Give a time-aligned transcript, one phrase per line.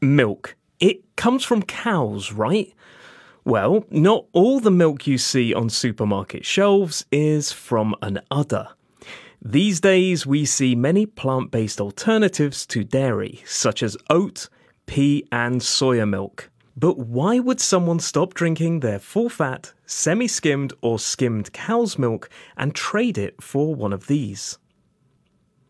[0.00, 0.56] Milk.
[0.78, 2.72] It comes from cows, right?
[3.44, 8.68] Well, not all the milk you see on supermarket shelves is from an udder.
[9.42, 14.48] These days, we see many plant based alternatives to dairy, such as oat,
[14.86, 16.50] pea, and soya milk.
[16.76, 22.30] But why would someone stop drinking their full fat, semi skimmed, or skimmed cow's milk
[22.56, 24.58] and trade it for one of these?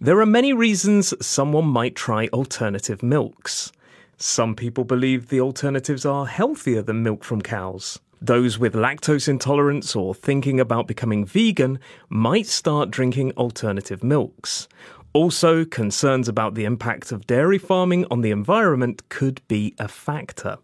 [0.00, 3.72] There are many reasons someone might try alternative milks.
[4.16, 7.98] Some people believe the alternatives are healthier than milk from cows.
[8.20, 14.68] Those with lactose intolerance or thinking about becoming vegan might start drinking alternative milks.
[15.12, 20.58] Also, concerns about the impact of dairy farming on the environment could be a factor.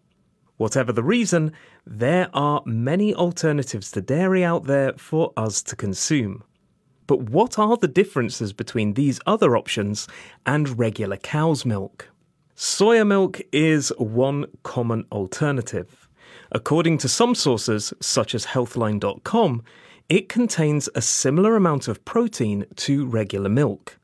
[0.57, 1.53] Whatever the reason,
[1.85, 6.43] there are many alternatives to dairy out there for us to consume.
[7.07, 10.07] But what are the differences between these other options
[10.45, 12.10] and regular cow's milk?
[12.61, 16.07] Soya milk is one common alternative.
[16.51, 19.63] According to some sources, such as healthline.com,
[20.09, 23.97] it contains a similar amount of protein to regular milk.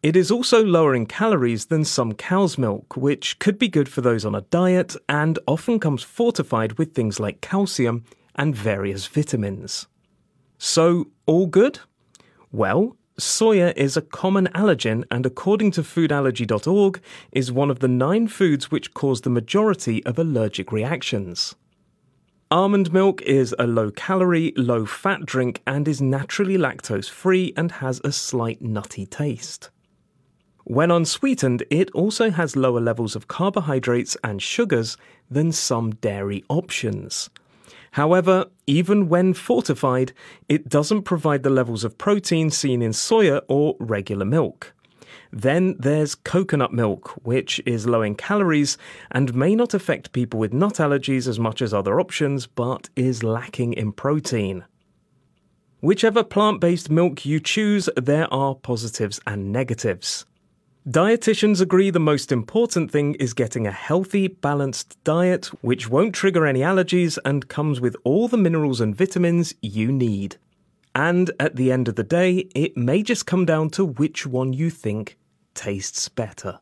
[0.00, 4.00] It is also lower in calories than some cow's milk, which could be good for
[4.00, 8.04] those on a diet and often comes fortified with things like calcium
[8.36, 9.88] and various vitamins.
[10.56, 11.80] So, all good?
[12.52, 18.26] Well, Soya is a common allergen and, according to foodallergy.org, is one of the nine
[18.26, 21.54] foods which cause the majority of allergic reactions.
[22.50, 27.72] Almond milk is a low calorie, low fat drink and is naturally lactose free and
[27.72, 29.70] has a slight nutty taste.
[30.64, 34.96] When unsweetened, it also has lower levels of carbohydrates and sugars
[35.30, 37.30] than some dairy options.
[37.92, 40.12] However, even when fortified,
[40.48, 44.72] it doesn't provide the levels of protein seen in soya or regular milk.
[45.30, 48.78] Then there's coconut milk, which is low in calories
[49.10, 53.22] and may not affect people with nut allergies as much as other options, but is
[53.22, 54.64] lacking in protein.
[55.80, 60.24] Whichever plant based milk you choose, there are positives and negatives.
[60.88, 66.44] Dietitians agree the most important thing is getting a healthy, balanced diet which won't trigger
[66.44, 70.38] any allergies and comes with all the minerals and vitamins you need.
[70.92, 74.52] And at the end of the day, it may just come down to which one
[74.52, 75.18] you think
[75.54, 76.58] tastes better.